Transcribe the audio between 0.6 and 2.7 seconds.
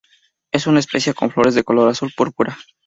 una especie con flores de color azul-púrpura.